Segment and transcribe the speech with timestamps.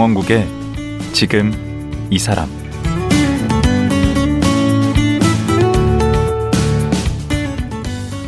[0.00, 0.48] 강원국의
[1.12, 1.52] 지금
[2.08, 2.48] 이 사람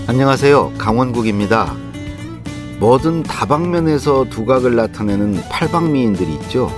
[0.06, 0.74] 안녕하세요.
[0.76, 1.74] 강원국입니다.
[2.78, 6.70] 뭐든 다방면에서 두각을 나타내는 팔방미인들이 있죠.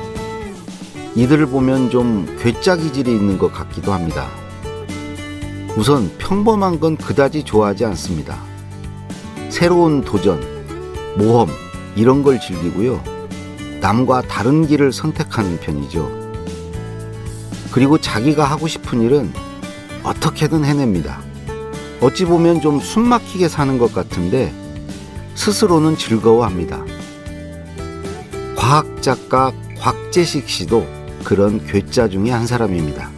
[1.17, 4.29] 이들을 보면 좀 괴짜 기질이 있는 것 같기도 합니다.
[5.77, 8.39] 우선 평범한 건 그다지 좋아하지 않습니다.
[9.49, 10.41] 새로운 도전,
[11.19, 11.49] 모험,
[11.97, 13.14] 이런 걸 즐기고요.
[13.85, 16.11] 남과 다른 길을 선택하는 편이죠.
[17.71, 19.31] 그리고 자기가 하고 싶은 일은
[20.03, 21.21] 어떻게든 해냅니다.
[22.01, 24.55] 어찌 보면 좀 숨막히게 사는 것 같은데
[25.35, 26.83] 스스로는 즐거워합니다.
[28.57, 30.87] 과학 작가 곽재식 씨도
[31.23, 33.11] 그런 괴짜 중의 한 사람입니다.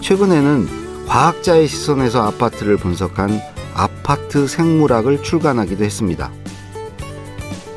[0.00, 3.40] 최근에는 과학자의 시선에서 아파트를 분석한
[3.74, 6.32] 아파트 생물학을 출간하기도 했습니다.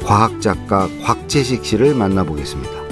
[0.06, 2.86] 과학 작가 곽재식 씨를 만나보겠습니다.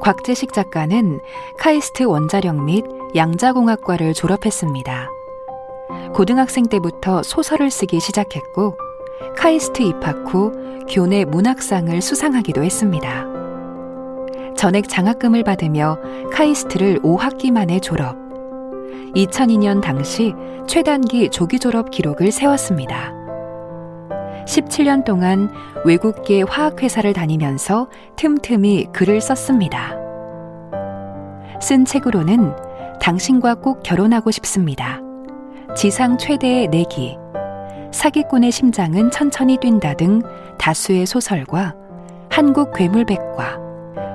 [0.00, 1.20] 곽재식 작가는
[1.58, 5.10] 카이스트 원자력 및 양자공학과를 졸업했습니다.
[6.14, 8.78] 고등학생 때부터 소설을 쓰기 시작했고
[9.36, 10.52] 카이스트 입학 후
[10.88, 13.29] 교내 문학상을 수상하기도 했습니다.
[14.60, 15.96] 전액 장학금을 받으며
[16.34, 18.14] 카이스트를 5학기 만에 졸업.
[19.16, 20.34] 2002년 당시
[20.66, 23.14] 최단기 조기 졸업 기록을 세웠습니다.
[24.44, 25.50] 17년 동안
[25.86, 29.96] 외국계 화학회사를 다니면서 틈틈이 글을 썼습니다.
[31.62, 32.54] 쓴 책으로는
[33.00, 35.00] 당신과 꼭 결혼하고 싶습니다.
[35.74, 37.16] 지상 최대의 내기,
[37.92, 40.20] 사기꾼의 심장은 천천히 뛴다 등
[40.58, 41.74] 다수의 소설과
[42.28, 43.59] 한국 괴물백과,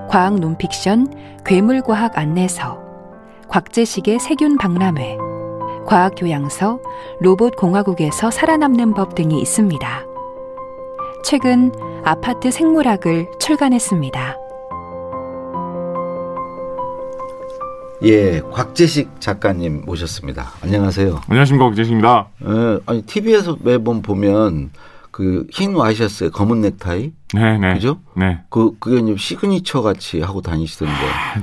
[0.09, 2.79] 과학 논픽션 괴물과학 안내서,
[3.49, 5.17] 곽재식의 세균 박람회,
[5.85, 6.79] 과학 교양서,
[7.21, 10.05] 로봇 공화국에서 살아남는 법 등이 있습니다.
[11.23, 11.71] 최근
[12.03, 14.37] 아파트 생물학을 출간했습니다.
[18.03, 20.51] 예, 곽재식 작가님 모셨습니다.
[20.61, 21.21] 안녕하세요.
[21.27, 22.27] 안녕하십니까 곽재식입니다.
[22.45, 24.69] 예, 아니 TV에서 매번 보면
[25.15, 27.75] 그 흰 와이셔츠에 검은 넥타이, 네네.
[27.75, 28.01] 그죠?
[28.17, 28.39] 네.
[28.49, 30.93] 그 그게 이제 시그니처 같이 하고 다니시던데.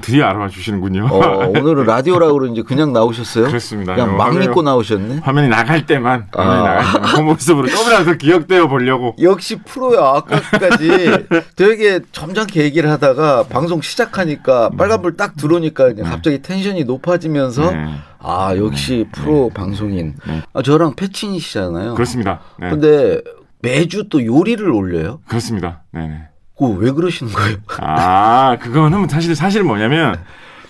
[0.02, 1.06] 드디어 알아봐 주시는군요.
[1.10, 3.46] 어, 오늘은 라디오라 그런지 그냥 나오셨어요?
[3.46, 3.94] 그렇습니다.
[3.94, 5.20] 그냥 막 화면이- 믿고 나오셨네.
[5.22, 6.62] 화면이 나갈 때만 화면이 아.
[6.62, 9.16] 나갈 때만 그 모습으로 조금이라도 기억되어 보려고.
[9.22, 10.00] 역시 프로야.
[10.16, 17.86] 아까까지 되게 점잖게 얘기를 하다가 방송 시작하니까 빨간불 딱 들어오니까 이제 갑자기 tension이 높아지면서 네.
[18.18, 20.16] 아 역시 프로 방송인.
[20.26, 20.42] 네.
[20.52, 21.94] 아, 저랑 패친이시잖아요.
[21.94, 22.40] 그렇습니다.
[22.60, 22.68] 네.
[22.68, 23.22] 근데
[23.62, 25.20] 매주 또 요리를 올려요.
[25.26, 25.82] 그렇습니다.
[25.92, 26.28] 네네.
[26.54, 27.56] 그거 왜 그러시는 거예요?
[27.80, 30.20] 아 그거는 사실 사실 뭐냐면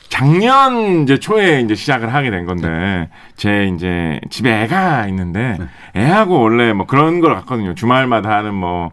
[0.09, 5.59] 작년 이제 초에 이제 시작을 하게 된 건데 제 이제 집에 애가 있는데
[5.97, 7.75] 애하고 원래 뭐 그런 걸 갔거든요.
[7.75, 8.93] 주말마다 하는 뭐.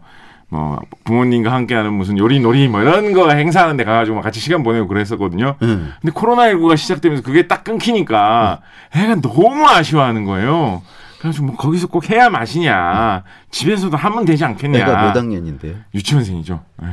[0.52, 4.64] 뭐 부모님과 함께하는 무슨 요리 놀이 뭐 이런 거 행사하는 데 가가지고 막 같이 시간
[4.64, 5.54] 보내고 그랬었거든요.
[5.62, 5.92] 응.
[6.00, 8.60] 근데 코로나 19가 시작되면서 그게 딱 끊기니까
[8.92, 10.82] 애가 너무 아쉬워하는 거예요.
[11.20, 13.24] 그래가지고 뭐 거기서 꼭 해야 맛이냐.
[13.50, 14.78] 집에서도 하면 되지 않겠냐.
[14.78, 15.76] 애가 몇 학년인데요?
[15.94, 16.64] 유치원생이죠.
[16.82, 16.86] 예,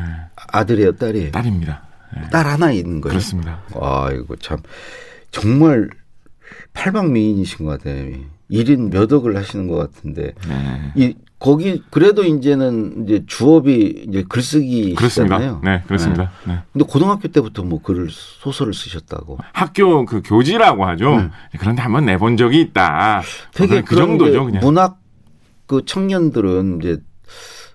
[0.51, 1.31] 아들이에요, 딸이에요?
[1.31, 1.81] 딸입니다.
[2.17, 3.11] 예, 딸 하나 있는 거예요.
[3.13, 3.61] 그렇습니다.
[3.79, 4.57] 아, 이거 참
[5.31, 5.89] 정말
[6.73, 8.11] 팔방미인이신 것 같아요.
[8.51, 10.91] 1인 몇 억을 하시는 것 같은데 네.
[10.95, 14.95] 이 거기 그래도 이제는 이제 주업이 이제 글쓰기시잖아요.
[14.95, 15.59] 그렇습니다.
[15.63, 16.31] 네, 그렇습니다.
[16.47, 16.59] 네.
[16.73, 19.37] 근데 고등학교 때부터 뭐 글을 소설을 쓰셨다고.
[19.53, 21.15] 학교 그 교지라고 하죠.
[21.15, 21.31] 음.
[21.59, 23.21] 그런데 한번 내본 적이 있다.
[23.53, 24.61] 되게 그 정도죠, 그냥.
[24.61, 24.99] 문학
[25.67, 26.97] 그 청년들은 이제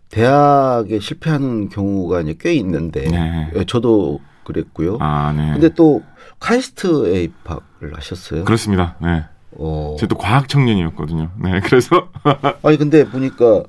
[0.08, 3.50] 대학에 실패하는 경우가 이제 꽤 있는데 네.
[3.54, 4.98] 예, 저도 그랬고요.
[5.00, 5.52] 아, 네.
[5.52, 6.02] 근데 또
[6.40, 8.44] 카이스트에 입학을 하셨어요.
[8.44, 8.96] 그렇습니다.
[9.00, 9.24] 네.
[9.58, 9.96] 어.
[9.98, 11.30] 제가 또 과학 청년이었거든요.
[11.38, 12.08] 네, 그래서
[12.62, 13.62] 아니 근데 보니까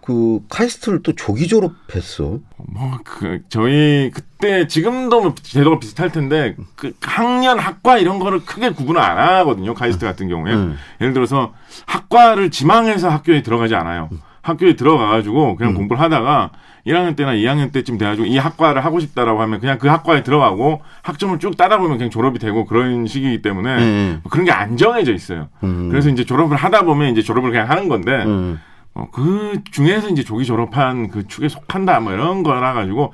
[0.00, 2.38] 그 카이스트를 또 조기 졸업했어.
[2.56, 8.70] 뭐 그 저희 그때 지금도 뭐 제도가 비슷할 텐데 그 학년 학과 이런 거를 크게
[8.70, 9.74] 구분을 안 하거든요.
[9.74, 10.78] 카이스트 같은 경우에 음.
[11.00, 11.52] 예를 들어서
[11.86, 14.08] 학과를 지망해서 학교에 들어가지 않아요.
[14.48, 15.76] 학교에 들어가가지고 그냥 음.
[15.76, 16.50] 공부를 하다가
[16.86, 21.38] 1학년 때나 2학년 때쯤 돼가지고 이 학과를 하고 싶다라고 하면 그냥 그 학과에 들어가고 학점을
[21.38, 24.20] 쭉 따다 보면 그냥 졸업이 되고 그런 시기이기 때문에 음.
[24.30, 25.48] 그런 게 안 정해져 있어요.
[25.62, 25.88] 음.
[25.90, 28.58] 그래서 이제 졸업을 하다 보면 이제 졸업을 그냥 하는 건데 음.
[28.94, 33.12] 어, 그 중에서 이제 조기 졸업한 그 축에 속한다 뭐 이런 거라 가지고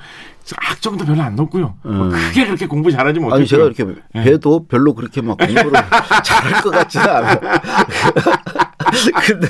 [0.57, 1.75] 학점도 별로 안 높고요.
[1.83, 2.11] 뭐 음.
[2.11, 3.37] 크게 그렇게 공부 잘하지 못했고요.
[3.37, 3.85] 아니 제가 이렇게
[4.15, 4.23] 예.
[4.23, 5.73] 배도 별로 그렇게 막 공부를
[6.25, 7.41] 잘할 것 같지는 않아요.
[9.27, 9.49] 근데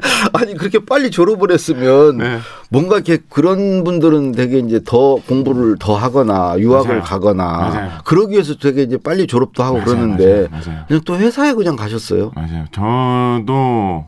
[0.32, 2.38] 아니 그래 그렇게 빨리 졸업을 했으면 네.
[2.70, 7.02] 뭔가 이렇게 그런 분들은 되게 이제 더 공부를 더 하거나 유학을 맞아요.
[7.02, 7.90] 가거나 맞아요.
[8.04, 10.48] 그러기 위해서 되게 이제 빨리 졸업도 하고 맞아요, 그러는데.
[10.86, 12.32] 그냥 또 회사에 그냥 가셨어요.
[12.36, 12.64] 맞아요.
[12.72, 14.06] 저도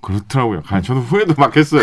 [0.00, 0.62] 그렇더라고요.
[0.62, 1.82] 가- 저도 후회도 막 했어요.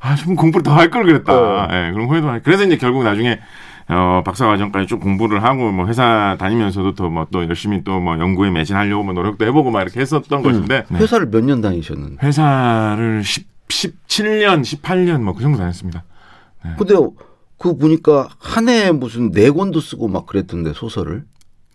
[0.00, 1.32] 아, 좀 공부를 더 할 걸 그랬다.
[1.34, 1.68] 어.
[1.72, 2.42] 예, 그런 후회도 많이.
[2.42, 3.40] 그래서 이제 결국 나중에
[3.88, 8.18] 어, 박사 과정까지 쭉 공부를 하고 뭐 회사 다니면서도 또 뭐 또 열심히 또 뭐
[8.18, 10.98] 연구에 매진하려고 뭐 노력도 해보고 막 이렇게 했었던 것인데 네.
[10.98, 12.26] 회사를 몇 년 다니셨는데.
[12.26, 16.04] 회사를 10, 17년, 18년 뭐 그 정도 다녔습니다.
[16.78, 16.94] 근데
[17.58, 21.24] 그 보니까 한 해에 무슨 네 권도 쓰고 막 그랬던데 소설을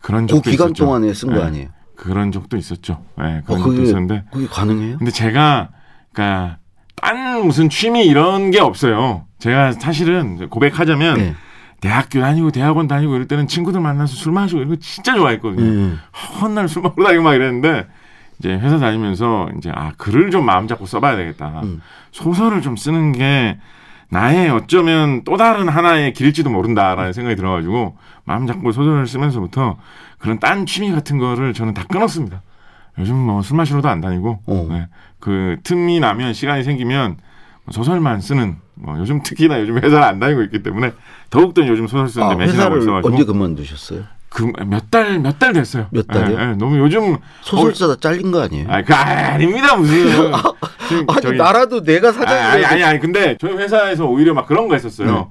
[0.02, 0.84] 그런 그 적도 기간 있었죠.
[0.86, 1.42] 동안에 쓴거 네.
[1.44, 1.68] 아니에요?
[1.96, 3.04] 그런 적도 있었죠.
[3.20, 4.98] 예, 어, 그런 적도 그게 있었는데 그게 가능해요?
[4.98, 5.70] 근데 제가
[6.14, 6.58] 그러니까
[6.96, 9.26] 딴 무슨 취미 이런 게 없어요.
[9.40, 11.36] 제가 사실은 고백하자면 네.
[11.82, 15.64] 대학교 다니고 대학원 다니고 이럴 때는 친구들 만나서 술 마시고 이런 거 진짜 좋아했거든요.
[15.64, 16.00] 음.
[16.42, 17.88] 헌날 술 먹고 다니고 막 이랬는데
[18.40, 21.62] 이제 회사 다니면서 이제 아 글을 좀 마음 잡고 써봐야 되겠다.
[21.64, 21.82] 음.
[22.12, 23.58] 소설을 좀 쓰는 게
[24.10, 29.78] 나의 어쩌면 또 다른 하나의 길일지도 모른다라는 생각이 들어가지고 마음 잡고 소설을 쓰면서부터
[30.20, 32.42] 그런 딴 취미 같은 거를 저는 다 끊었습니다.
[33.00, 34.68] 요즘 뭐 술 마시러도 안 다니고 어.
[34.70, 34.88] 네.
[35.20, 37.18] 그 틈이 나면 시간이 생기면
[37.72, 40.94] 소설만 쓰는 뭐 요즘 특히나 요즘 회사를 안 다니고 있기 때문에
[41.30, 44.04] 더욱더 요즘 소설 쓰는데 아, 매진하고 회사를 있어가지고 언제 그만두셨어요?
[44.30, 45.88] 그몇달 몇 달 됐어요.
[45.92, 46.38] 몇 달이요?
[46.40, 48.66] 예, 예, 너무 요즘 소설 어, 잘린 거 아니에요?
[48.70, 50.06] 아, 그 아, 아닙니다 무슨.
[50.88, 54.48] 지금 아니 저기- 나라도 내가 아니, 사장이 아니 아니 아니 근데 저희 회사에서 오히려 막
[54.48, 55.10] 그런 거 했었어요.
[55.10, 55.28] 하-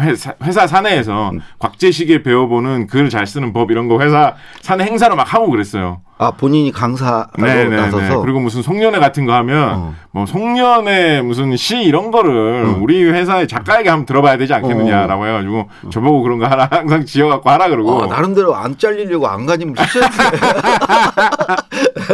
[0.00, 5.32] 회사, 회사 사내에서 곽재식에 배워보는 글 잘 쓰는 법 이런 거 회사 사내 행사로 막
[5.34, 6.00] 하고 그랬어요.
[6.16, 7.76] 아 본인이 강사로 네네네.
[7.76, 9.94] 나서서 그리고 무슨 송년회 같은 거 하면 어.
[10.12, 12.78] 뭐 송년회 무슨 시 이런 거를 어.
[12.80, 17.68] 우리 회사의 작가에게 한번 들어봐야 되지 않겠느냐라고 해가지고 저보고 그런 거 하나 항상 지어갖고 하라
[17.68, 20.38] 그러고 어, 나름대로 안 잘리려고 안간힘을 쓰셨는데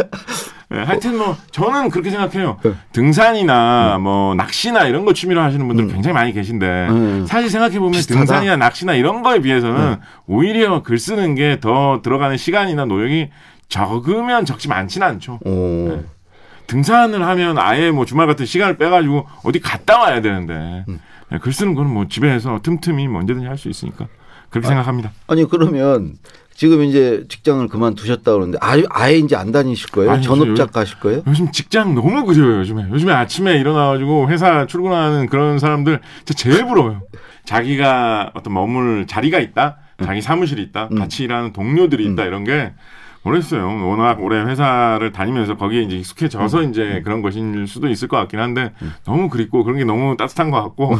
[0.71, 2.57] 네, 하여튼 뭐 저는 그렇게 생각해요.
[2.63, 2.73] 네.
[2.93, 7.25] 등산이나 뭐 낚시나 이런 거 취미로 하시는 분들 굉장히 많이 계신데 음.
[7.27, 7.99] 사실 생각해 보면.
[8.01, 9.97] 등산이나 낚시나 이런 거에 비해서는
[10.27, 13.29] 오히려 글 쓰는 게 더 들어가는 시간이나 노력이
[13.67, 15.39] 적으면 적지 많지는 않죠.
[15.45, 16.03] 어.
[16.67, 20.99] 등산을 하면 아예 뭐 주말 같은 시간을 빼가지고 어디 갔다 와야 되는데 음.
[21.29, 24.07] 네, 글 쓰는 거는 뭐 집에서 틈틈이 뭐 언제든지 할 수 있으니까
[24.49, 25.11] 그렇게 생각합니다.
[25.27, 26.13] 아니 그러면
[26.61, 30.11] 지금 이제 직장을 그만두셨다 그러는데 아예, 아예 이제 안 다니실 거예요?
[30.11, 31.23] 아니, 전업 저- 작가 하실 거예요?
[31.25, 32.85] 요즘 직장 너무 그려요 요즘에.
[32.91, 37.01] 요즘에 아침에 일어나가지고 회사 출근하는 그런 사람들 진짜 제일 부러워요.
[37.45, 39.77] 자기가 어떤 머물 자리가 있다?
[40.03, 40.89] 자기 사무실이 있다?
[40.91, 40.99] 음.
[40.99, 42.73] 같이 일하는 동료들이 있다 이런 게
[43.23, 43.65] 모르겠어요.
[43.87, 46.69] 워낙 오래 회사를 다니면서 거기에 이제 익숙해져서 음.
[46.69, 48.71] 이제 그런 것일 수도 있을 것 같긴 한데
[49.03, 50.95] 너무 그립고 그런 게 너무 따뜻한 것 같고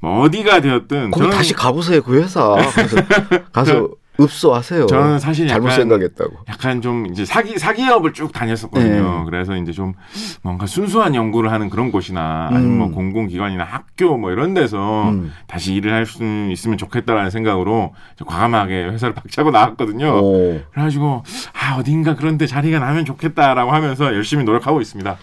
[0.00, 2.42] 뭐 어디가 되었든 거기 다시 가보세요 그 회사.
[2.42, 2.96] 가서,
[3.54, 3.88] 가서
[4.20, 4.86] 읍소하세요.
[4.86, 6.36] 저는 사실 잘못 약간 생각했다고.
[6.48, 9.18] 약간 좀 이제 사기 사기업을 쭉 다녔었거든요.
[9.20, 9.24] 네.
[9.26, 9.94] 그래서 이제 좀
[10.42, 12.92] 뭔가 순수한 연구를 하는 그런 곳이나 아니면 뭐 음.
[12.92, 15.32] 공공기관이나 학교 뭐 이런 데서 음.
[15.46, 20.20] 다시 일을 할 수 있으면 좋겠다라는 생각으로 저 과감하게 회사를 박차고 나왔거든요.
[20.22, 20.60] 오.
[20.72, 21.22] 그래가지고
[21.52, 25.16] 아 어딘가 그런데 자리가 나면 좋겠다라고 하면서 열심히 노력하고 있습니다.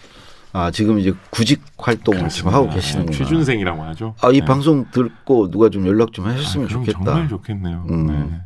[0.53, 2.69] 아 지금 이제 구직 활동을 지금 하고.
[2.69, 4.13] 네, 취준생이라고 하죠.
[4.21, 4.45] 아, 이 네.
[4.45, 7.03] 방송 듣고 누가 좀 연락 좀 아, 하셨으면 그럼 좋겠다.
[7.03, 7.85] 정말 좋겠네요.
[7.89, 8.05] 음.
[8.07, 8.39] 네.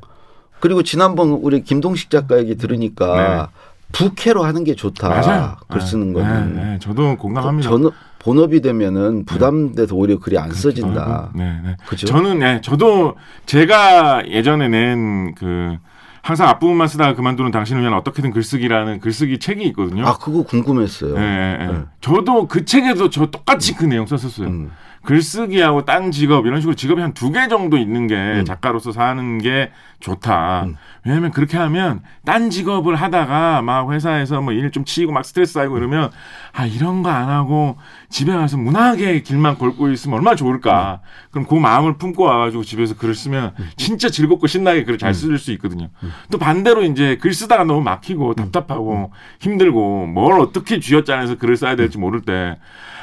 [0.60, 3.50] 그리고 지난번 우리 김동식 작가 얘기 들으니까
[3.92, 5.10] 부캐로 하는 게 좋다.
[5.10, 5.56] 맞아요.
[5.68, 5.86] 글 네.
[5.86, 6.56] 쓰는 거는.
[6.56, 6.80] 네, 네.
[6.80, 7.70] 저도 공감합니다.
[7.70, 11.32] 전업 본업이 되면은 부담돼서 오히려 글이 안 써진다.
[11.34, 11.75] 네, 네.
[11.88, 12.06] 그죠?
[12.06, 15.78] 저는 네, 저도 제가 예전에 낸그
[16.22, 20.06] 항상 앞부분만 쓰다가 그만두는 당신을 위한 어떻게든 글쓰기라는 글쓰기 책이 있거든요.
[20.06, 21.16] 아 그거 궁금했어요.
[21.16, 21.72] 네, 네, 네.
[21.72, 21.80] 네.
[22.01, 24.48] 저도 그 책에도 저 똑같이 그 내용 썼었어요.
[24.48, 24.72] 음.
[25.04, 28.46] 글쓰기하고 딴 직업 이런 식으로 직업이 한 두 개 정도 있는 게 음.
[28.46, 30.63] 작가로서 사는 게 좋다.
[30.63, 30.75] 음.
[31.06, 35.77] 왜냐하면 그렇게 하면 딴 직업을 하다가 막 회사에서 뭐 일 좀 치이고 막 스트레스 쌓이고
[35.77, 36.12] 이러면
[36.53, 37.77] 아 이런 거 안 하고
[38.10, 41.01] 집에 가서 문학의 길만 걸고 있으면 얼마나 좋을까.
[41.32, 45.51] 그럼 그 마음을 품고 와가지고 집에서 글을 쓰면 진짜 즐겁고 신나게 글을 잘 쓸 수
[45.53, 45.89] 있거든요.
[46.32, 51.98] 또 반대로 이제 글 쓰다가 너무 막히고 답답하고 힘들고 뭘 어떻게 쥐어짜내서 글을 써야 될지
[51.98, 52.58] 모를 때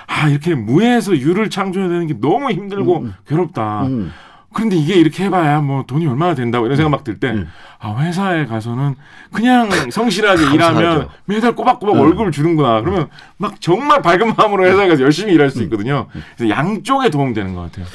[0.09, 3.87] 아, 이렇게 무에서 유를 창조해야 되는 게 너무 힘들고 괴롭다.
[4.57, 4.69] 음.
[4.69, 7.49] 그런데 이게 이렇게 해봐야 뭐 돈이 얼마나 된다고 이런 생각 막 들 때, 음.
[7.79, 8.95] 아, 회사에 가서는
[9.33, 10.53] 그냥 성실하게.
[10.55, 12.01] 일하면 매달 꼬박꼬박 음.
[12.01, 12.81] 월급을 주는구나.
[12.81, 16.07] 그러면 막 정말 밝은 마음으로 회사에 가서 열심히 일할 수 있거든요.
[16.37, 17.87] 그래서 양쪽에 도움되는 것 같아요.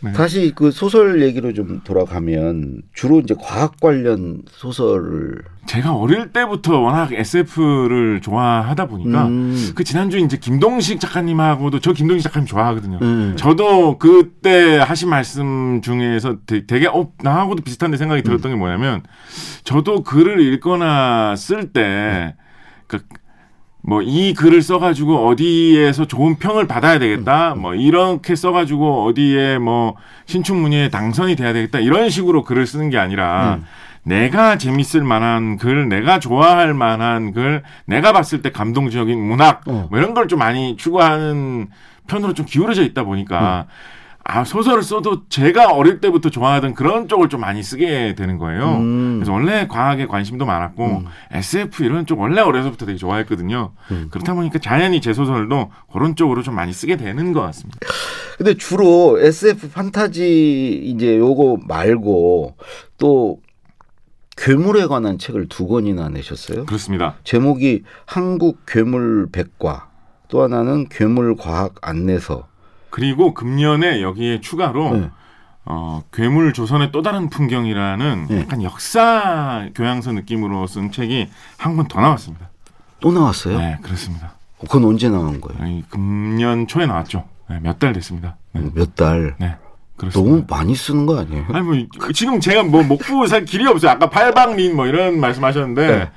[0.00, 0.12] 네.
[0.12, 7.12] 다시 그 소설 얘기로 좀 돌아가면 주로 이제 과학 관련 소설을 제가 어릴 때부터 워낙
[7.12, 9.72] SF를 좋아하다 보니까 음.
[9.74, 12.98] 그 지난주 이제 김동식 작가님하고도 저 김동식 작가님 좋아하거든요.
[13.02, 13.34] 음.
[13.36, 19.02] 저도 그때 하신 말씀 중에서 되- 되게 어 나하고도 비슷한데 생각이 들었던 게 뭐냐면
[19.64, 22.36] 저도 글을 읽거나 쓸때
[22.86, 23.00] 그
[23.88, 27.54] 뭐 이 글을 써가지고 어디에서 좋은 평을 받아야 되겠다.
[27.54, 29.94] 뭐 이렇게 써가지고 어디에 뭐
[30.26, 31.78] 신춘문예에 당선이 돼야 되겠다.
[31.80, 33.60] 이런 식으로 글을 쓰는 게 아니라
[34.04, 39.86] 내가 재밌을 만한 글, 내가 좋아할 만한 글, 내가 봤을 때 감동적인 문학 어.
[39.90, 41.68] 뭐 이런 걸 좀 많이 추구하는
[42.06, 43.66] 편으로 좀 기울어져 있다 보니까
[44.24, 48.76] 아 소설을 써도 제가 어릴 때부터 좋아하던 그런 쪽을 좀 많이 쓰게 되는 거예요.
[48.76, 49.14] 음.
[49.16, 53.72] 그래서 원래 과학에 관심도 많았고 SF 이런 쪽 원래 어려서부터 되게 좋아했거든요.
[53.90, 54.08] 음.
[54.10, 57.78] 그렇다 보니까 자연히 제 소설도 그런 쪽으로 좀 많이 쓰게 되는 것 같습니다.
[58.36, 62.54] 근데 주로 SF 판타지 이제 요거 말고
[62.98, 63.40] 또
[64.36, 66.66] 괴물에 관한 책을 두 권이나 내셨어요.
[66.66, 67.16] 그렇습니다.
[67.24, 69.88] 제목이 한국 괴물 백과
[70.28, 72.46] 또 하나는 괴물 과학 안내서.
[72.98, 75.10] 그리고 금년에 여기에 추가로 네.
[75.64, 78.40] 어, 괴물 조선의 또 다른 풍경이라는 네.
[78.40, 81.28] 약간 역사 교양서 느낌으로 쓴 책이
[81.58, 82.48] 한 권 더 나왔습니다.
[83.00, 83.58] 또 나왔어요?
[83.58, 84.32] 네, 그렇습니다.
[84.60, 85.62] 그건 언제 나온 거예요?
[85.62, 87.24] 아니, 금년 초에 나왔죠.
[87.48, 88.36] 네, 몇달 됐습니다.
[88.52, 89.36] 네, 몇 달.
[89.38, 89.54] 네,
[89.96, 90.30] 그렇습니다.
[90.30, 91.44] 너무 많이 쓰는 거 아니에요?
[91.52, 91.76] 아니 뭐
[92.12, 93.92] 지금 제가 뭐 목부 살 길이 없어요.
[93.92, 96.10] 아까 팔방민 뭐 이런 말씀하셨는데 네.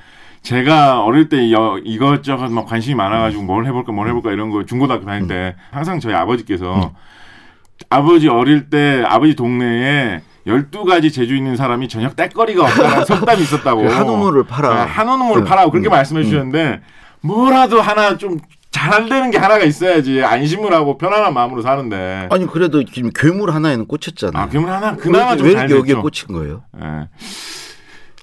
[0.44, 5.06] 제가 어릴 때 여- 이것저것 막 관심이 많아가지고 뭘 해볼까 뭘 해볼까 이런 거 중고등학교
[5.06, 6.94] 다닐 때 항상 저희 아버지께서
[7.90, 13.84] 아버지 어릴 때 아버지 동네에 12가지 재주 있는 사람이 저녁 떼거리가 없다는 속담이 있었다고.
[13.84, 14.74] 그 한우물을 팔아.
[14.74, 15.50] 네, 한우물을 네.
[15.50, 15.92] 팔라고 그렇게 음.
[15.92, 16.82] 말씀해 주셨는데
[17.22, 18.40] 뭐라도 하나 좀
[18.74, 23.86] 잘 되는 게 하나가 있어야지 안심을 하고 편안한 마음으로 사는데 아니 그래도 지금 괴물 하나에는
[23.86, 24.42] 꽂혔잖아요.
[24.44, 25.96] 아 괴물 하나 그나마 왜좀잘 이렇게 여기에.
[25.96, 26.64] 꽂힌 거예요?
[26.82, 27.10] 예.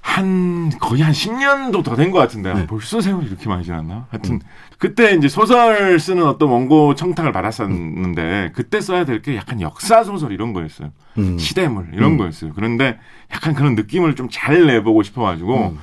[0.08, 2.66] 한 거의 한 10년도 더 된 것 같은데 네.
[2.66, 4.06] 벌써 세월이 이렇게 많이 지났나?
[4.10, 4.40] 하여튼
[4.78, 10.32] 그때 이제 소설 쓰는 어떤 원고 청탁을 받았었는데 그때 써야 될 게 약간 역사 소설
[10.32, 10.90] 이런 거였어요.
[11.18, 11.38] 음.
[11.38, 12.16] 시대물 이런 음.
[12.18, 12.52] 거였어요.
[12.54, 12.98] 그런데
[13.32, 15.78] 약간 그런 느낌을 좀 잘 내보고 싶어가지고 음.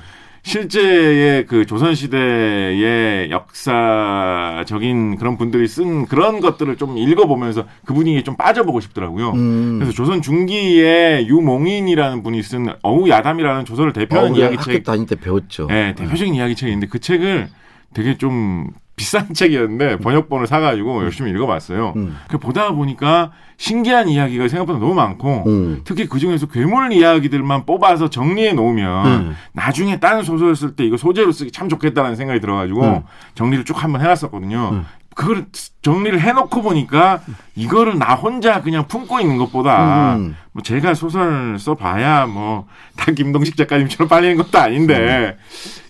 [0.46, 8.36] 실제의 그 조선 시대의 역사적인 그런 분들이 쓴 그런 것들을 좀 읽어보면서 그 분위기에 좀
[8.36, 9.32] 빠져보고 싶더라고요.
[9.32, 9.78] 음.
[9.80, 14.84] 그래서 조선 중기에 유몽인이라는 분이 쓴 어우 야담이라는 조선을 대표하는 어, 우리 이야기 학교 책,
[14.84, 15.66] 다닐 때 배웠죠.
[15.66, 17.48] 네, 대표적인 이야기 책인데 그 책을
[17.92, 21.92] 되게 좀 비싼 책이었는데 번역본을 사가지고 열심히 읽어봤어요.
[21.96, 22.16] 음.
[22.28, 25.82] 그 보다 보니까 신기한 이야기가 생각보다 너무 많고 음.
[25.84, 29.36] 특히 그 중에서 괴물 이야기들만 뽑아서 정리해 놓으면 음.
[29.52, 33.02] 나중에 다른 소설 쓸 때 이거 소재로 쓰기 참 좋겠다는 생각이 들어가지고 음.
[33.34, 34.84] 정리를 쭉 한번 해놨었거든요.
[35.16, 35.26] 음.
[35.26, 35.46] 그걸
[35.82, 37.20] 정리를 해놓고 보니까
[37.54, 40.36] 이거를 나 혼자 그냥 품고 있는 것보다 음.
[40.52, 45.36] 뭐 제가 소설 써봐야 뭐다 김동식 작가님처럼 빨리는 것도 아닌데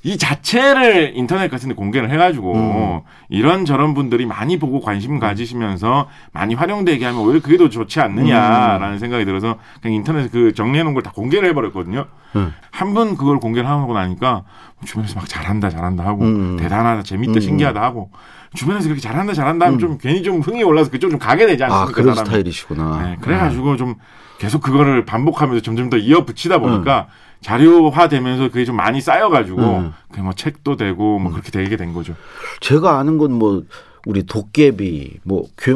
[0.05, 3.01] 이 자체를 인터넷 같은 데 공개를 해가지고 음.
[3.29, 8.99] 이런 저런 분들이 많이 보고 관심 가지시면서 많이 활용되게 하면 오히려 그게 더 좋지 않느냐라는
[9.01, 12.07] 생각이 들어서 그냥 인터넷에 그 정리해 놓은 걸 다 공개를 해버렸거든요.
[12.37, 12.53] 음.
[12.71, 14.43] 한번 그걸 공개를 하고 나니까
[14.85, 16.57] 주변에서 막 잘한다 잘한다 하고 음.
[16.59, 17.41] 대단하다 재밌다 음.
[17.41, 18.11] 신기하다 하고
[18.57, 19.81] 주변에서 그렇게 잘한다 잘한다 하면 음.
[19.81, 21.91] 좀 괜히 좀 흥이 올라서 그쪽 좀 가게 되지 않습니까?
[21.91, 22.27] 아 그런 사람이.
[22.29, 23.03] 스타일이시구나.
[23.03, 23.95] 네, 그래가지고 좀
[24.39, 27.07] 계속 그거를 반복하면서 점점 더 이어 붙이다 보니까
[27.43, 29.93] 자료화 되면서 그게 좀 많이 쌓여가지고 음.
[30.11, 32.15] 그게 뭐 책도 되고 뭐 그렇게 되게 된 거죠.
[32.61, 33.63] 제가 아는 건 뭐
[34.07, 35.75] 우리 도깨비 뭐 괴,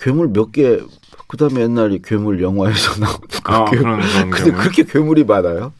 [0.00, 0.80] 괴물 몇 개.
[1.28, 2.92] 그다음에 옛날에 괴물 영화에서
[3.48, 3.82] 어, 그 괴물.
[3.82, 4.60] 그런 그런 근데 경우.
[4.62, 5.72] 그렇게 괴물이 많아요?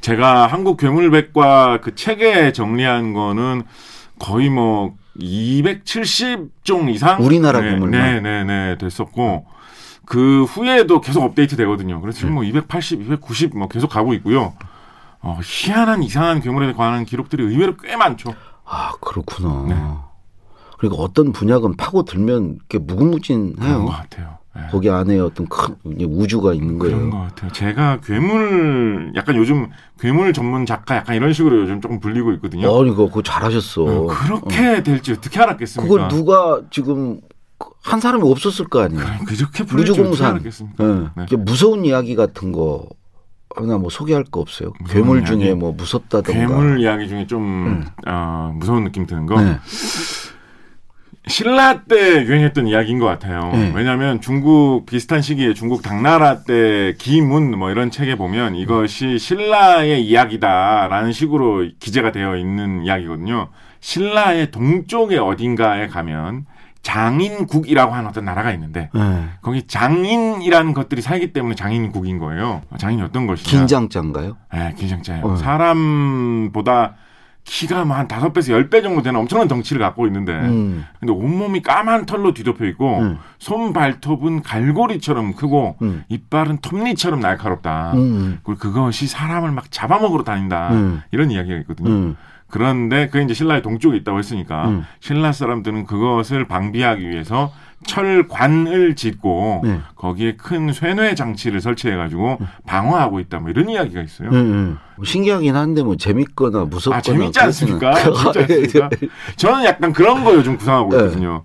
[0.00, 3.64] 제가 한국 괴물백과 그 책에 정리한 거는
[4.18, 7.90] 거의 뭐 270종 이상 우리나라 네, 괴물만?
[7.90, 9.46] 네, 네, 네, 됐었고
[10.04, 12.00] 그 후에도 계속 업데이트 되거든요.
[12.00, 14.54] 그래서 지금 뭐 280, 290 뭐 계속 가고 있고요.
[15.20, 18.34] 어, 희한한 이상한 괴물에 관한 기록들이 의외로 꽤 많죠.
[18.64, 19.66] 아 그렇구나.
[19.68, 19.74] 네.
[20.78, 23.84] 그러니까 어떤 분야건 파고 들면 이렇게 그런 무궁무진해요.
[23.84, 24.38] 것 같아요.
[24.58, 24.66] 네.
[24.70, 27.10] 거기 안에 어떤 큰 우주가 있는 그런 거예요.
[27.10, 27.52] 것 같아요.
[27.52, 29.68] 제가 괴물 약간 요즘
[30.00, 32.68] 괴물 전문 작가 약간 이런 식으로 요즘 조금 불리고 있거든요.
[32.68, 33.82] 어, 이거 그거 잘하셨어.
[33.82, 35.82] 어, 그렇게 될지 어떻게 알았겠습니까?
[35.94, 37.20] 그걸 누가 지금
[37.82, 39.04] 한 사람이 없었을 거 아니에요.
[39.26, 40.42] 그렇게 무주공산.
[40.42, 41.24] 네.
[41.24, 42.86] 이게 무서운 이야기 같은 거
[43.56, 44.72] 하나 뭐 소개할 거 없어요.
[44.88, 45.26] 괴물 이야기?
[45.32, 46.32] 중에 뭐 무섭다던가.
[46.32, 49.58] 괴물 이야기 중에 좀 어, 무서운 느낌 드는 거 네.
[51.28, 53.50] 신라 때 유행했던 이야기인 것 같아요.
[53.52, 53.72] 네.
[53.74, 61.12] 왜냐하면 중국 비슷한 시기에 중국 당나라 때 기문 뭐 이런 책에 보면 이것이 신라의 이야기다라는
[61.12, 63.48] 식으로 기재가 되어 있는 이야기거든요.
[63.80, 66.46] 신라의 동쪽의 어딘가에 가면
[66.82, 69.28] 장인국이라고 하는 어떤 나라가 있는데 네.
[69.42, 72.62] 거기 장인이라는 것들이 살기 때문에 장인국인 거예요.
[72.78, 73.50] 장인이 어떤 것이냐?
[73.50, 74.36] 긴장자인가요?
[74.54, 75.24] 네, 긴장자예요.
[75.24, 75.36] 어.
[75.36, 76.96] 사람보다
[77.48, 80.84] 키가 뭐한 다섯 배에서 열 배 정도 되는 엄청난 덩치를 갖고 있는데, 음.
[81.00, 83.18] 근데 온몸이 까만 털로 뒤덮여 있고, 음.
[83.38, 86.04] 손 발톱은 갈고리처럼 크고, 음.
[86.08, 87.92] 이빨은 톱니처럼 날카롭다.
[87.94, 88.38] 음.
[88.42, 90.68] 그리고 그것이 사람을 막 잡아먹으러 다닌다.
[90.72, 91.02] 음.
[91.10, 91.88] 이런 이야기가 있거든요.
[91.90, 92.16] 음.
[92.50, 94.84] 그런데 그게 이제 신라의 동쪽에 있다고 했으니까 음.
[95.00, 97.52] 신라 사람들은 그것을 방비하기 위해서
[97.86, 99.80] 철관을 짓고 네.
[99.96, 104.28] 거기에 큰 쇠뇌 장치를 설치해 가지고 방어하고 있다 뭐 이런 이야기가 있어요.
[104.30, 104.78] 음, 음.
[104.96, 107.94] 뭐 신기하긴 한데 뭐 재밌거나 무섭거나 아 재밌지 않습니까?
[108.32, 108.90] 재밌지 않습니까?
[109.36, 110.96] 저는 약간 그런 거 요즘 구상하고 네.
[111.04, 111.44] 있거든요.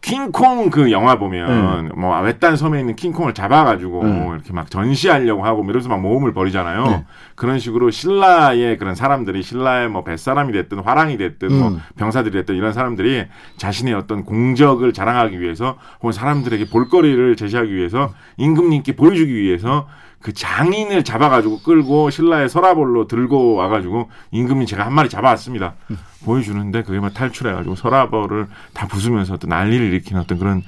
[0.00, 4.28] 킹콩 그 영화 보면 뭐 외딴 섬에 있는 킹콩을 잡아가지고 네.
[4.32, 6.84] 이렇게 막 전시하려고 하고 뭐 이러면서 막 모험을 벌이잖아요.
[6.86, 7.04] 네.
[7.34, 11.80] 그런 식으로 신라의 그런 사람들이 신라의 뭐 뱃사람이 됐든 화랑이 됐든 뭐 음.
[11.96, 13.26] 병사들이 됐든 이런 사람들이
[13.56, 19.88] 자신의 어떤 공적을 자랑하기 위해서 혹은 사람들에게 볼거리를 제시하기 위해서 임금님께 보여주기 위해서
[20.20, 25.74] 그 장인을 잡아가지고 끌고 신라의 서라벌로 들고 와가지고 임금님 제가 한 마리 잡아왔습니다.
[26.24, 30.62] 보여주는데 그게 막 탈출해가지고 서라벌을 다 부수면서 어떤 난리를 일으키는 어떤 그런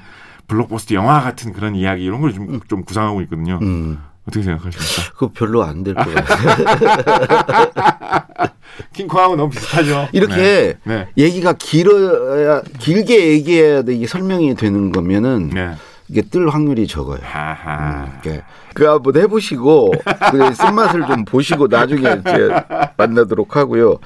[0.46, 3.58] 블록버스터 영화 같은 그런 이야기 이런 걸좀좀 구상하고 있거든요.
[3.62, 3.98] 음.
[4.28, 5.12] 어떻게 생각하십니까?
[5.14, 7.50] 그거 별로 안 될 것 같아요.
[8.92, 10.08] 킹콩하고 너무 비슷하죠.
[10.12, 11.08] 이렇게 네.
[11.18, 15.72] 얘기가 길어야 길게 얘기해야 돼 이게 설명이 되는 거면은 네.
[16.10, 17.20] 이게 뜰 확률이 적어요.
[17.22, 18.08] 하하.
[18.22, 18.42] 이렇게
[18.74, 19.92] 그 한번 해보시고
[20.32, 22.48] 그 쓴맛을 좀 보시고 나중에 이제
[22.96, 23.98] 만나도록 하고요.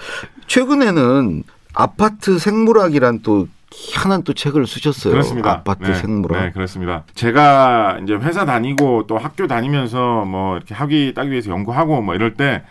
[0.47, 5.13] 최근에는 아파트 생물학이란 또 희한한 또 책을 쓰셨어요.
[5.13, 5.51] 그렇습니다.
[5.51, 6.45] 아파트 네, 생물학.
[6.45, 7.05] 네, 그렇습니다.
[7.15, 12.35] 제가 이제 회사 다니고 또 학교 다니면서 뭐 이렇게 학위 따기 위해서 연구하고 뭐 이럴
[12.35, 12.63] 때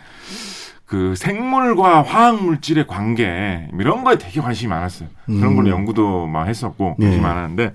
[0.86, 5.08] 그 생물과 화학 물질의 관계 이런 거에 되게 관심이 많았어요.
[5.26, 7.20] 그런 걸로 연구도 막 했었고 관심이 음.
[7.20, 7.20] 네.
[7.20, 7.74] 많았는데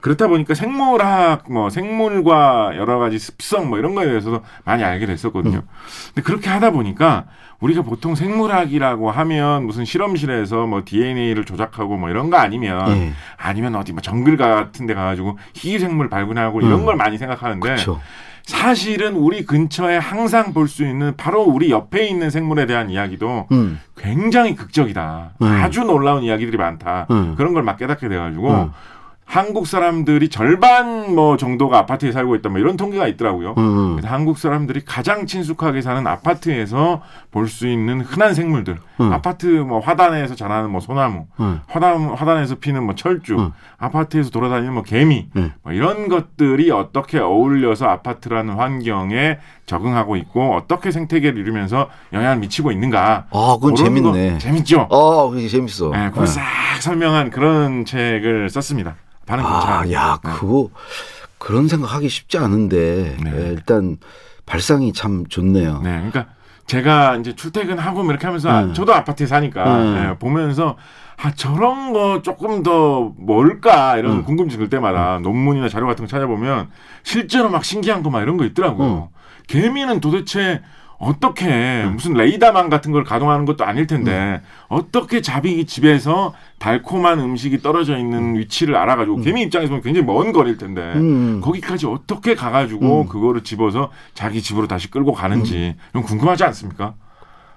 [0.00, 5.58] 그렇다 보니까 생물학 뭐 생물과 여러 가지 습성 뭐 이런 거에 대해서도 많이 알게 됐었거든요.
[5.58, 5.62] 음.
[6.14, 7.24] 근데 그렇게 하다 보니까
[7.60, 13.12] 우리가 보통 생물학이라고 하면 무슨 실험실에서 뭐 DNA를 조작하고 뭐 이런 거 아니면 예.
[13.36, 16.84] 아니면 어디 뭐 정글 같은 데 가가지고 희귀생물 발견하고 이런 음.
[16.86, 18.00] 걸 많이 생각하는데 그렇죠.
[18.44, 23.80] 사실은 우리 근처에 항상 볼 수 있는 바로 우리 옆에 있는 생물에 대한 이야기도 음.
[23.96, 25.32] 굉장히 극적이다.
[25.42, 25.46] 음.
[25.46, 27.06] 아주 놀라운 이야기들이 많다.
[27.10, 27.34] 음.
[27.36, 28.70] 그런 걸 막 깨닫게 돼가지고 음.
[29.28, 32.48] 한국 사람들이 절반 뭐 정도가 아파트에 살고 있다.
[32.48, 33.54] 뭐 이런 통계가 있더라고요.
[33.58, 33.96] 음.
[33.96, 38.78] 그래서 한국 사람들이 가장 친숙하게 사는 아파트에서 볼 수 있는 흔한 생물들.
[39.00, 39.12] 음.
[39.12, 41.60] 아파트 뭐 화단에서 자라는 뭐 소나무, 음.
[41.66, 43.52] 화단 화단에서 피는 뭐 철쭉, 음.
[43.76, 45.52] 아파트에서 돌아다니는 뭐 개미, 음.
[45.62, 53.26] 뭐 이런 것들이 어떻게 어울려서 아파트라는 환경에 적응하고 있고 어떻게 생태계를 이루면서 영향을 미치고 있는가.
[53.30, 54.38] 아, 그건 재밌네.
[54.38, 54.86] 재밌죠.
[54.90, 55.90] 어, 그게 재밌어.
[55.90, 56.42] 네, 그걸 싹
[56.80, 58.96] 설명한 그런 책을 썼습니다.
[59.28, 59.92] 반응 아, 괜찮아요.
[59.92, 60.30] 야, 네.
[60.32, 60.70] 그거
[61.38, 63.32] 그런 생각하기 쉽지 않은데 네.
[63.34, 63.98] 예, 일단
[64.46, 65.80] 발상이 참 좋네요.
[65.82, 66.26] 네, 그러니까
[66.66, 68.72] 제가 이제 출퇴근하고 뭐 이렇게 하면서 아, 네.
[68.72, 70.08] 저도 아파트에 사니까 네.
[70.10, 70.76] 예, 보면서
[71.20, 74.24] 아 저런 거 조금 더 뭘까 이런 음.
[74.24, 76.70] 궁금증 들 때마다 논문이나 자료 같은 거 찾아보면
[77.02, 79.10] 실제로 막 신기한 거 막 이런 거 있더라고요.
[79.48, 80.62] 개미는 도대체
[80.98, 87.96] 어떻게 무슨 레이더망 같은 걸 가동하는 것도 아닐 텐데 어떻게 자기 집에서 달콤한 음식이 떨어져
[87.96, 91.40] 있는 위치를 알아가지고 개미 입장에서 보면 굉장히 먼 거리일 텐데 음.
[91.42, 96.94] 거기까지 어떻게 가가지고 그거를 집어서 자기 집으로 다시 끌고 가는지 이건 궁금하지 않습니까?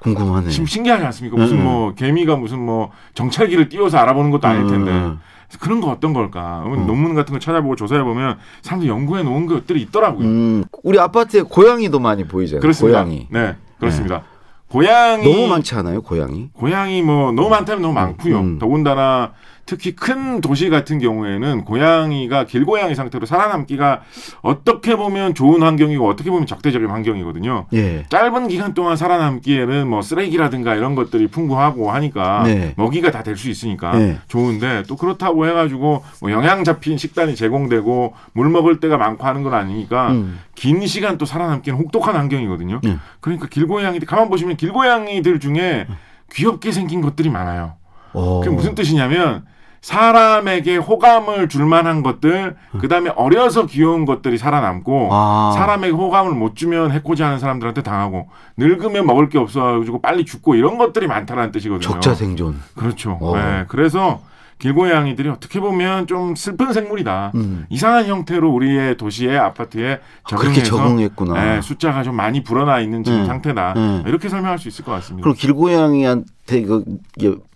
[0.01, 0.49] 궁금하네.
[0.49, 1.37] 심 신기하지 않습니까?
[1.37, 1.63] 무슨 음.
[1.63, 5.19] 뭐 개미가 무슨 뭐 정찰기를 띄워서 알아보는 것도 아닐 텐데 음.
[5.59, 6.63] 그런 거 어떤 걸까?
[6.87, 10.25] 논문 같은 거 찾아보고 조사해 보면 사람들이 연구해 놓은 것들이 있더라고요.
[10.25, 12.61] 음, 우리 아파트에 고양이도 많이 보이잖아요.
[12.61, 13.03] 그렇습니다.
[13.03, 13.27] 고양이.
[13.29, 14.23] 네, 그렇습니다.
[14.69, 16.49] 고양이 너무 많지 않아요, 고양이?
[16.53, 18.39] 고양이 뭐 너무 많다면 너무 많고요.
[18.39, 18.59] 음.
[18.59, 19.33] 더군다나
[19.71, 24.01] 특히 큰 도시 같은 경우에는 고양이가 길고양이 상태로 살아남기가
[24.41, 27.67] 어떻게 보면 좋은 환경이고 어떻게 보면 적대적인 환경이거든요.
[27.71, 28.03] 예.
[28.09, 32.73] 짧은 기간 동안 살아남기에는 뭐 쓰레기라든가 이런 것들이 풍부하고 하니까 네.
[32.75, 34.17] 먹이가 다 될 수 있으니까 네.
[34.27, 39.53] 좋은데 또 그렇다고 해가지고 뭐 영양 잡힌 식단이 제공되고 물 먹을 때가 많고 하는 건
[39.53, 40.41] 아니니까 음.
[40.53, 42.81] 긴 시간 또 살아남기는 혹독한 환경이거든요.
[42.83, 42.97] 네.
[43.21, 45.87] 그러니까 길고양이들 가만 보시면 길고양이들 중에
[46.33, 47.75] 귀엽게 생긴 것들이 많아요.
[48.13, 48.41] 어.
[48.43, 49.45] 그게 무슨 뜻이냐면
[49.81, 55.53] 사람에게 호감을 줄 만한 것들, 그 다음에 어려서 귀여운 것들이 살아남고, 아.
[55.55, 60.77] 사람에게 호감을 못 주면 해코지 하는 사람들한테 당하고, 늙으면 먹을 게 없어가지고 빨리 죽고 이런
[60.77, 61.81] 것들이 많다는 뜻이거든요.
[61.81, 62.59] 적자 생존.
[62.75, 63.17] 그렇죠.
[63.19, 63.35] 어.
[63.35, 64.21] 네, 그래서
[64.59, 67.31] 길고양이들이 어떻게 보면 좀 슬픈 생물이다.
[67.33, 67.65] 음.
[67.69, 71.33] 이상한 형태로 우리의 도시의 아파트에 그렇게 적응해서 적응했구나.
[71.33, 73.25] 네, 숫자가 좀 많이 불어나 있는 지금 네.
[73.25, 73.73] 상태다.
[73.75, 74.03] 네.
[74.05, 75.23] 이렇게 설명할 수 있을 것 같습니다.
[75.23, 76.83] 그럼 길고양이한 테그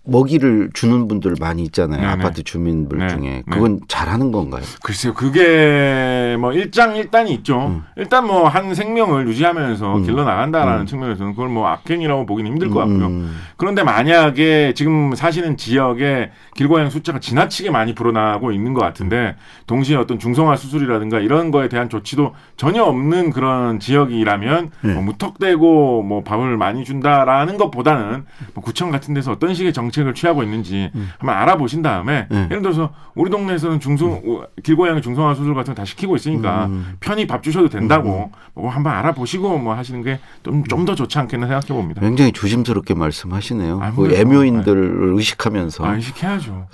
[0.08, 2.00] 먹이를 주는 분들 많이 있잖아요.
[2.00, 2.12] 네네.
[2.12, 3.08] 아파트 주민들 네.
[3.08, 3.42] 중에.
[3.50, 4.62] 그건 잘하는 건가요?
[4.82, 7.66] 글쎄요, 그게 뭐 일장일단이 있죠.
[7.66, 7.82] 음.
[7.96, 10.02] 일단 뭐 한 생명을 유지하면서 음.
[10.04, 10.86] 길러 나간다라는 음.
[10.86, 13.06] 측면에서는 그걸 뭐 악행이라고 보기는 힘들 것 같고요.
[13.06, 13.36] 음.
[13.56, 19.34] 그런데 만약에 지금 사시는 지역에 길고양 숫자가 지나치게 많이 불어나고 있는 것 같은데
[19.66, 24.92] 동시에 어떤 중성화 수술이라든가 이런 거에 대한 조치도 전혀 없는 그런 지역이라면 네.
[24.94, 30.14] 뭐 무턱대고 뭐 밥을 많이 준다라는 것보다는 뭐 구청 구청 같은 데서 어떤 식의 정책을
[30.14, 32.48] 취하고 있는지 한번 알아보신 다음에 음.
[32.50, 36.96] 예를 들어서 우리 동네에서는 중성 길고양이 중성화 수술 같은 거 다 시키고 있으니까 음.
[37.00, 41.46] 편히 밥 주셔도 된다고 뭐 한번 알아보시고 뭐 하시는 게 좀 좀 더 좋지 않겠나
[41.48, 42.00] 생각해 봅니다.
[42.00, 43.80] 굉장히 조심스럽게 말씀하시네요.
[43.82, 44.14] 아, 그?
[44.14, 45.84] 애묘인들을 의식하면서.
[45.84, 46.68] 아, 시켜야죠.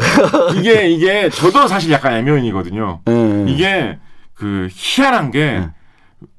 [0.57, 3.01] 이게 이게 저도 사실 약간 애묘인이거든요.
[3.09, 3.45] 예.
[3.49, 3.99] 이게
[4.35, 5.67] 그 희한한 게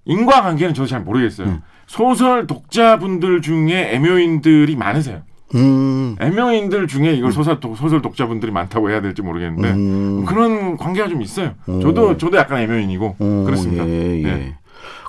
[0.06, 1.48] 인과관계는 저도 잘 모르겠어요.
[1.48, 1.62] 음.
[1.88, 5.24] 소설 독자분들 중에 애묘인들이 많으세요.
[5.56, 6.16] 음.
[6.20, 10.26] 애묘인들 중에 이걸 소설 독, 소설 독자분들이 많다고 해야 될지 모르겠는데 음.
[10.26, 11.54] 그런 관계가 좀 있어요.
[11.70, 11.82] 음.
[11.82, 13.88] 저도 저도 약간 애묘인이고 어, 그렇습니다.
[13.88, 14.24] 예, 예.
[14.24, 14.56] 네.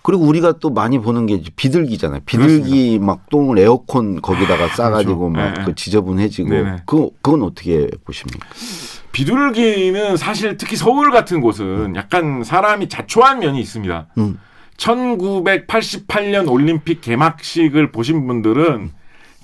[0.02, 2.20] 그리고 우리가 또 많이 보는 게 비둘기잖아요.
[2.26, 5.48] 비둘기 막 똥을 에어컨 거기다가 싸가지고 그렇죠.
[5.48, 5.74] 막 네, 그 네.
[5.74, 6.76] 지저분해지고 네네.
[6.84, 8.46] 그 그건 어떻게 보십니까?
[9.12, 14.08] 비둘기는 사실 특히 서울 같은 곳은 약간 사람이 자초한 면이 있습니다.
[14.18, 14.38] 음.
[14.76, 18.90] 1988년 올림픽 개막식을 보신 분들은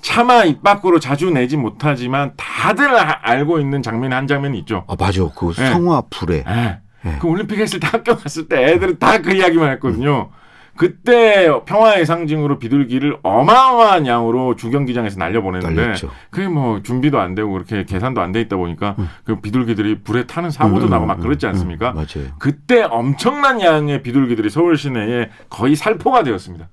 [0.01, 4.83] 차마 입 밖으로 자주 내지 못하지만 다들 아- 알고 있는 장면이 한 장면이 있죠.
[4.87, 5.21] 아 맞아.
[5.35, 5.69] 그 네.
[5.71, 6.43] 성화 불에.
[6.47, 6.79] 예.
[7.03, 7.17] 네.
[7.19, 10.29] 그 올림픽 했을 때 학교 갔을 때 애들은 다 그 이야기만 했거든요.
[10.77, 16.09] 그때 평화의 상징으로 비둘기를 어마어마한 양으로 주경기장에서 날려보냈는데 날렸죠.
[16.29, 20.49] 그게 뭐 준비도 안 되고 그렇게 계산도 안 돼 있다 보니까 그 비둘기들이 불에 타는
[20.49, 21.91] 사고도 음, 나고 음, 막 그랬지 음, 않습니까?
[21.91, 22.31] 맞아요.
[22.39, 26.69] 그때 엄청난 양의 비둘기들이 서울 시내에 거의 살포가 되었습니다.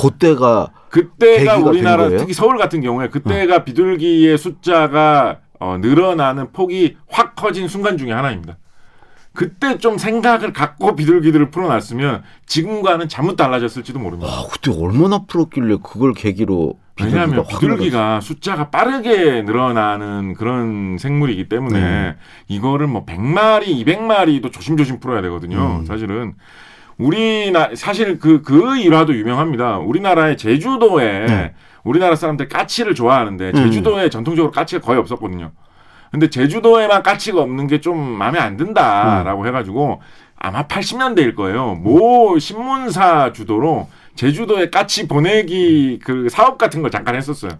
[0.00, 2.08] 그때가 그때가 우리나라?
[2.08, 8.56] 특히 서울 같은 경우에 그때가 비둘기의 숫자가 어, 늘어나는 폭이 확 커진 순간 중에 하나입니다.
[9.38, 14.32] 그때 좀 생각을 갖고 비둘기들을 풀어놨으면 지금과는 잘못 달라졌을지도 모릅니다.
[14.32, 21.48] 아 그때 얼마나 풀었길래 그걸 계기로 비둘기가 왜냐하면 확 비둘기가 숫자가 빠르게 늘어나는 그런 생물이기
[21.48, 22.16] 때문에 네.
[22.48, 25.78] 이거를 뭐 100마리, 200마리도 조심조심 풀어야 되거든요.
[25.80, 25.84] 음.
[25.84, 26.34] 사실은
[26.98, 29.78] 우리나 사실 그그 일화도 유명합니다.
[29.78, 31.54] 우리나라의 제주도에 네.
[31.84, 33.54] 우리나라 사람들 까치를 좋아하는데 음.
[33.54, 35.52] 제주도에 전통적으로 까치가 거의 없었거든요.
[36.10, 40.00] 근데 제주도에만 까치가 없는 게 좀 마음에 안 든다라고 해가지고
[40.36, 41.74] 아마 80년대일 거예요.
[41.74, 47.52] 모 신문사 주도로 제주도에 까치 보내기 그 사업 같은 걸 잠깐 했었어요.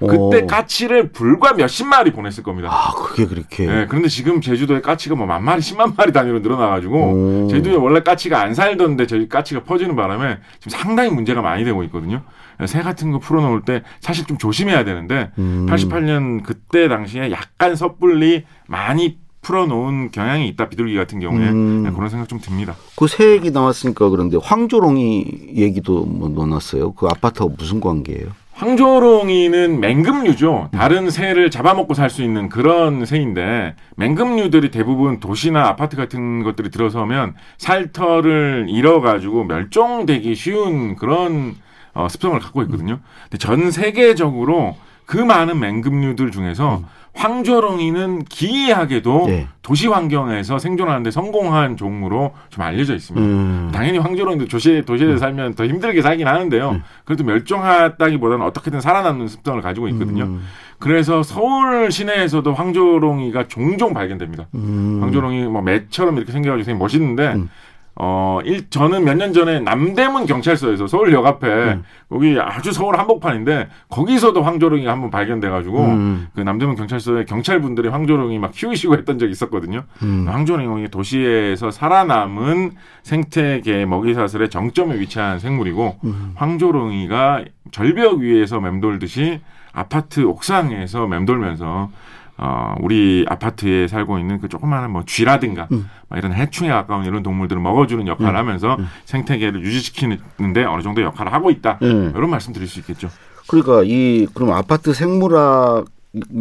[0.00, 0.46] 그때 어.
[0.46, 2.68] 까치를 불과 몇십 마리 보냈을 겁니다.
[2.72, 3.64] 아 그게 그렇게.
[3.64, 6.96] 예, 그런데 지금 제주도에 까치가 뭐 만 마리, 십만 마리 단위로 늘어나가지고
[7.44, 7.48] 오.
[7.50, 12.22] 제주도에 원래 까치가 안 살던데 저희 까치가 퍼지는 바람에 지금 상당히 문제가 많이 되고 있거든요.
[12.66, 15.66] 새 같은 거 풀어놓을 때 사실 좀 조심해야 되는데 음.
[15.68, 21.82] 88년 그때 당시에 약간 섣불리 많이 풀어놓은 경향이 있다 비둘기 같은 경우에 음.
[21.84, 22.76] 네, 그런 생각 좀 듭니다.
[22.96, 26.92] 그 새 얘기 나왔으니까 그런데 황조롱이 얘기도 뭐 넣어놨어요.
[26.94, 28.28] 그 아파트하고 무슨 관계예요?
[28.54, 30.68] 황조롱이는 맹금류죠.
[30.72, 37.34] 다른 새를 잡아먹고 살 수 있는 그런 새인데 맹금류들이 대부분 도시나 아파트 같은 것들이 들어서면
[37.58, 41.56] 살터를 잃어가지고 멸종되기 쉬운 그런
[41.94, 43.00] 어, 습성을 갖고 있거든요.
[43.24, 46.82] 근데 전 세계적으로 그 많은 맹금류들 중에서
[47.14, 49.46] 황조롱이는 기이하게도 네.
[49.62, 53.24] 도시 환경에서 생존하는데 성공한 종으로 좀 알려져 있습니다.
[53.24, 53.70] 음.
[53.72, 56.80] 당연히 황조롱도 도시에, 도시에 살면 더 힘들게 살긴 하는데요.
[57.04, 60.24] 그래도 멸종하다기보다는 어떻게든 살아남는 습성을 가지고 있거든요.
[60.24, 60.42] 음.
[60.80, 64.48] 그래서 서울 시내에서도 황조롱이가 종종 발견됩니다.
[64.56, 64.98] 음.
[65.00, 67.48] 황조롱이 뭐 매처럼 이렇게 생겨가지고 되게 멋있는데 음.
[67.96, 71.84] 어, 일, 저는 몇 년 전에 남대문 경찰서에서 서울역 앞에 음.
[72.08, 76.26] 거기 아주 서울 한복판인데 거기서도 황조롱이가 한번 발견돼가지고 음.
[76.34, 79.84] 그 남대문 경찰서에 경찰분들이 황조롱이 막 키우시고 했던 적이 있었거든요.
[80.02, 80.26] 음.
[80.28, 82.72] 황조롱이 도시에서 살아남은
[83.04, 86.32] 생태계 먹이사슬의 정점에 위치한 생물이고 음.
[86.34, 89.40] 황조롱이가 절벽 위에서 맴돌듯이
[89.72, 91.90] 아파트 옥상에서 맴돌면서
[92.36, 95.88] 어, 우리 아파트에 살고 있는 그 조그마한 뭐 쥐라든가 음.
[96.08, 98.36] 막 이런 해충에 가까운 이런 동물들을 먹어주는 역할을 음.
[98.36, 101.78] 하면서 생태계를 유지시키는데 어느 정도 역할을 하고 있다.
[101.82, 102.12] 음.
[102.14, 103.08] 이런 말씀 드릴 수 있겠죠.
[103.46, 105.86] 그러니까 이 그럼 아파트 생물학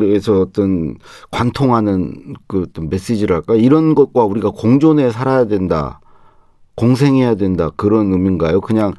[0.02, 0.98] 에서 어떤
[1.32, 6.00] 관통하는 그 어떤 메시지랄까 이런 것과 우리가 공존해 살아야 된다,
[6.76, 8.62] 공생해야 된다 그런 의미인가요?
[8.62, 8.94] 그냥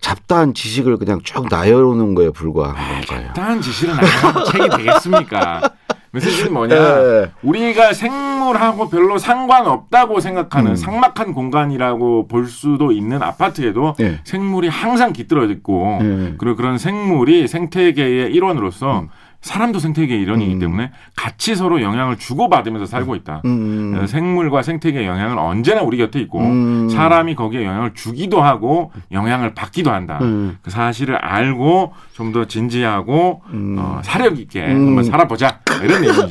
[0.00, 3.26] 잡다한 지식을 그냥 쭉 나열하는 거에 불과한 건가요?
[3.28, 5.62] 간단한 지시는 아니면 책이 되겠습니까?
[6.12, 6.76] 메시지는 뭐냐?
[6.76, 7.30] 예.
[7.42, 10.76] 우리가 생물하고 별로 상관없다고 생각하는 음.
[10.76, 14.20] 삭막한 공간이라고 볼 수도 있는 아파트에도 예.
[14.24, 16.34] 생물이 항상 깃들어 있고 예.
[16.38, 19.06] 그리고 그런 생물이 생태계의 일원으로서
[19.40, 20.58] 사람도 생태계의 일원이기 음.
[20.58, 23.42] 때문에 같이 서로 영향을 주고받으면서 살고 있다.
[23.44, 23.96] 음.
[23.96, 26.88] 어, 생물과 생태계의 영향은 언제나 우리 곁에 있고 음.
[26.88, 30.18] 사람이 거기에 영향을 주기도 하고 영향을 받기도 한다.
[30.22, 30.58] 음.
[30.62, 33.76] 그 사실을 알고 좀 더 진지하고 음.
[33.78, 34.88] 어, 사력 있게 음.
[34.88, 36.28] 한번 살아보자 이런 얘기죠.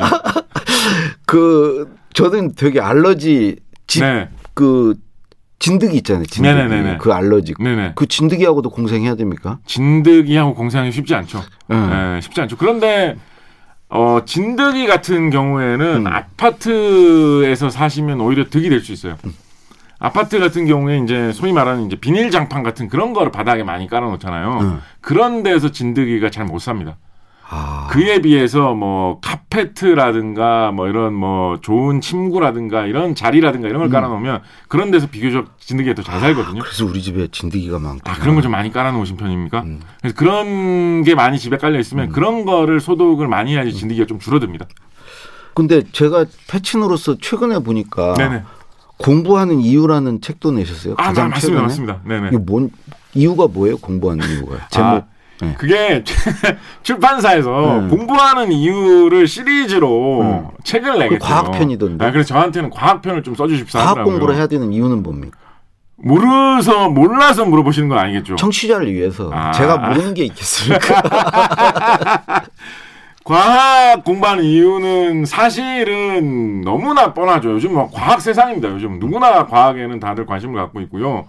[1.26, 4.96] 그 저는 되게 알러지 집, 네, 그
[5.60, 6.26] 진드기 있잖아요.
[6.26, 6.54] 진드기.
[6.56, 6.98] 네네네네.
[6.98, 7.56] 그 알러지.
[7.60, 7.94] 네네.
[7.96, 9.60] 그 진드기하고도 공생해야 됩니까?
[9.66, 11.44] 진드기하고 공생하기 쉽지 않죠.
[11.72, 11.90] 응.
[11.90, 12.58] 네, 쉽지 않죠.
[12.58, 13.16] 그런데
[13.90, 16.08] 어, 진드기 같은 경우에는 음.
[16.08, 19.16] 아파트에서 사시면 오히려 득이 될 수 있어요.
[20.00, 24.60] 아파트 같은 경우에 이제 소위 말하는 이제 비닐 장판 같은 그런 거를 바닥에 많이 깔아놓잖아요.
[24.62, 24.80] 음.
[25.02, 26.98] 그런 데서 진드기가 잘 못 삽니다.
[27.50, 34.42] 아, 그에 비해서 뭐 카페트라든가 뭐 이런 뭐 좋은 침구라든가 이런 자리라든가 이런 걸 깔아놓으면
[34.68, 36.60] 그런 데서 비교적 진드기가 더 잘 살거든요.
[36.62, 38.02] 그래서 우리 집에 진드기가 많고.
[38.10, 39.62] 아, 그런 거좀 많이 깔아놓으신 편입니까?
[39.62, 39.80] 음.
[40.02, 44.66] 그래서 그런 게 많이 집에 깔려 있으면 그런 거를 소독을 많이 해야지 진드기가 좀 줄어듭니다.
[45.54, 48.44] 근데 제가 패친으로서 최근에 보니까 네네.
[48.98, 50.96] 공부하는 이유라는 책도 내셨어요.
[50.98, 51.62] 아, 가장 맞습니다, 최근에.
[51.62, 52.02] 맞습니다.
[52.04, 52.28] 네네.
[52.30, 52.70] 이게 뭔
[53.14, 53.78] 이유가 뭐예요?
[53.78, 55.06] 공부하는 이유가 제목.
[55.42, 55.56] 아, 네.
[55.58, 56.04] 그게
[56.84, 57.88] 출판사에서 네.
[57.96, 60.48] 공부하는 이유를 시리즈로 음.
[60.64, 61.20] 책을 내겠죠.
[61.26, 62.06] 과학편이던데.
[62.06, 64.14] 아, 그래서 저한테는 과학편을 좀 써주십사 과학 하더라고요.
[64.14, 65.38] 공부를 해야 되는 이유는 뭡니까?
[66.00, 68.36] 모르서 몰라서 물어보시는 건 아니겠죠.
[68.36, 69.52] 청취자를 위해서 아.
[69.52, 71.02] 제가 모르는 게 있겠습니까?
[73.24, 77.52] 과학 공부하는 이유는 사실은 너무나 뻔하죠.
[77.52, 78.70] 요즘 뭐 과학 세상입니다.
[78.70, 81.28] 요즘 누구나 과학에는 다들 관심을 갖고 있고요.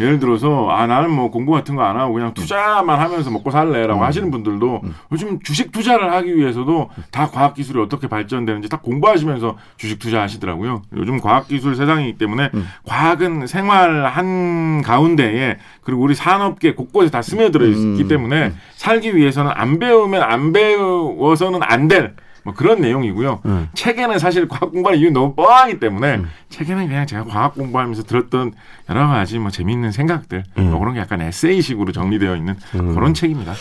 [0.00, 4.04] 예를 들어서 아 나는 뭐 공부 같은 거 안 하고 그냥 투자만 하면서 먹고 살래라고
[4.04, 4.82] 하시는 분들도
[5.12, 10.82] 요즘 주식 투자를 하기 위해서도 다 과학 기술이 어떻게 발전되는지 다 공부하시면서 주식 투자하시더라고요.
[10.96, 12.50] 요즘 과학 기술 세상이기 때문에
[12.84, 18.08] 과학은 생활 한 가운데에 그리고 우리 산업계 곳곳에 다 스며들어 있기 음.
[18.08, 22.14] 때문에 살기 위해서는 안 배우면 안 배워서는 안 될
[22.48, 23.42] 뭐 그런 내용이고요.
[23.44, 23.68] 음.
[23.74, 28.54] 책에는 사실 과학 공부하는 이유 너무 뻔하기 때문에 책에는 그냥 제가 과학 공부하면서 들었던
[28.88, 30.70] 여러 가지 뭐 재미있는 생각들 음.
[30.70, 33.52] 뭐 그런 게 약간 에세이식으로 정리되어 있는 그런 책입니다.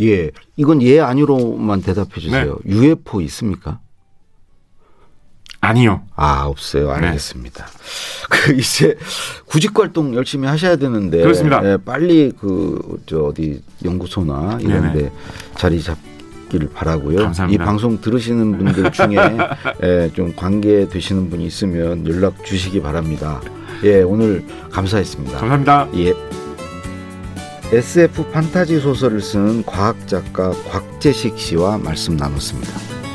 [0.00, 2.58] 예, 이건 예 아니로만 대답해 주세요.
[2.64, 2.74] 네.
[2.74, 3.78] UFO 있습니까?
[5.60, 6.02] 아니요.
[6.16, 6.88] 아 없어요.
[6.98, 7.06] 네.
[7.06, 7.66] 알겠습니다.
[8.28, 8.96] 그 이제
[9.46, 11.64] 구직 활동 열심히 하셔야 되는데 그렇습니다.
[11.64, 15.12] 예, 빨리 그 저 어디 연구소나 이런데.
[15.54, 15.96] 자리 잡
[16.56, 17.18] 기를 바라고요.
[17.18, 17.62] 감사합니다.
[17.62, 19.16] 이 방송 들으시는 분들 중에
[19.84, 23.40] 예, 좀 관계 되시는 분이 있으면 연락 주시기 바랍니다.
[23.84, 25.38] 예, 오늘 감사했습니다.
[25.38, 25.88] 감사합니다.
[25.96, 26.14] 예.
[27.72, 33.05] SF 판타지 소설을 쓴 과학 작가 곽재식 씨와 말씀 나눴습니다.